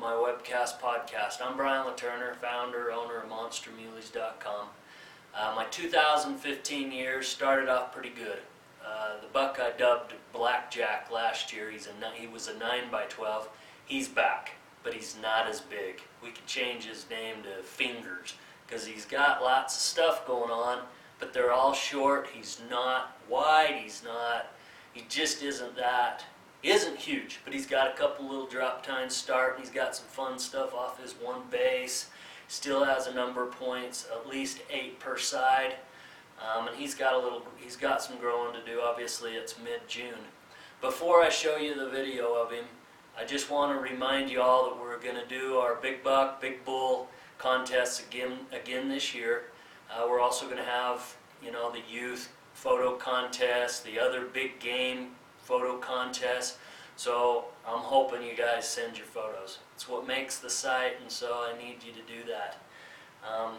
[0.00, 1.42] my webcast podcast.
[1.44, 4.68] I'm Brian Latturner, founder, owner of MonsterMuleys.com.
[5.34, 8.38] Uh, my 2015 year started off pretty good.
[8.82, 13.04] Uh, the buck I dubbed Blackjack last year, he's a, he was a 9 by
[13.10, 13.50] 12
[13.84, 14.52] He's back,
[14.82, 16.00] but he's not as big.
[16.22, 18.34] We could change his name to Fingers
[18.66, 20.78] because he's got lots of stuff going on,
[21.18, 22.26] but they're all short.
[22.32, 24.46] He's not wide, he's not,
[24.94, 26.24] he just isn't that
[26.62, 29.56] isn't huge, but he's got a couple little drop tines start.
[29.56, 32.10] and He's got some fun stuff off his one base.
[32.48, 35.76] Still has a number of points, at least eight per side.
[36.40, 38.80] Um, and he's got a little, he's got some growing to do.
[38.80, 40.14] Obviously, it's mid-June.
[40.80, 42.64] Before I show you the video of him,
[43.18, 46.40] I just want to remind you all that we're going to do our big buck,
[46.40, 47.08] big bull
[47.38, 49.44] contests again, again this year.
[49.90, 54.58] Uh, we're also going to have, you know, the youth photo contest, the other big
[54.60, 55.08] game
[56.10, 56.56] contest.
[56.96, 59.58] So I'm hoping you guys send your photos.
[59.74, 62.58] It's what makes the site, and so I need you to do that.
[63.26, 63.54] Um,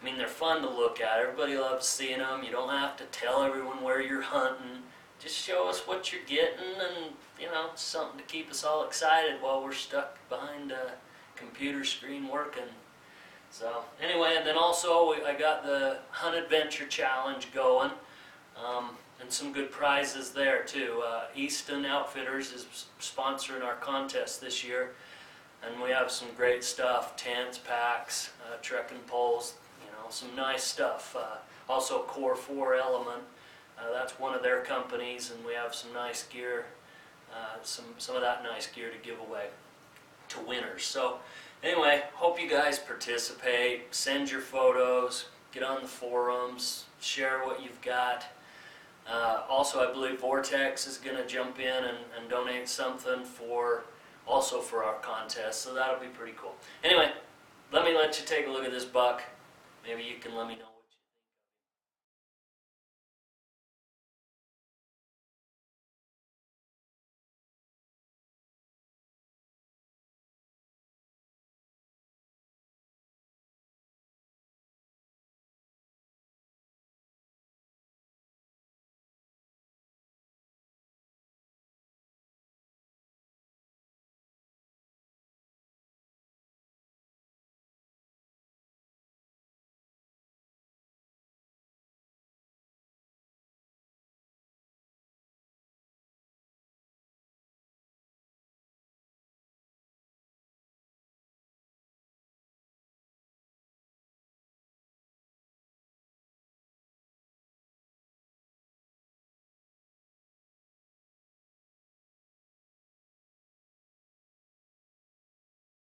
[0.00, 1.18] I mean, they're fun to look at.
[1.18, 2.42] Everybody loves seeing them.
[2.44, 4.82] You don't have to tell everyone where you're hunting.
[5.18, 9.42] Just show us what you're getting, and you know, something to keep us all excited
[9.42, 10.92] while we're stuck behind a
[11.36, 12.70] computer screen working.
[13.50, 17.90] So anyway, and then also I got the Hunt Adventure Challenge going.
[18.56, 18.90] Um,
[19.20, 21.02] and some good prizes there too.
[21.06, 24.92] Uh, Easton Outfitters is sponsoring our contest this year,
[25.62, 29.54] and we have some great stuff: tents, packs, uh, trekking poles.
[29.84, 31.16] You know, some nice stuff.
[31.18, 31.36] Uh,
[31.68, 33.22] also, Core Four Element.
[33.78, 36.66] Uh, that's one of their companies, and we have some nice gear.
[37.32, 39.46] Uh, some some of that nice gear to give away
[40.28, 40.84] to winners.
[40.84, 41.18] So,
[41.62, 43.94] anyway, hope you guys participate.
[43.94, 45.26] Send your photos.
[45.52, 46.84] Get on the forums.
[47.00, 48.26] Share what you've got.
[49.10, 53.84] Uh, also, I believe Vortex is going to jump in and, and donate something for
[54.26, 56.54] also for our contest, so that'll be pretty cool.
[56.84, 57.10] Anyway,
[57.72, 59.22] let me let you take a look at this buck.
[59.84, 60.79] Maybe you can let me know.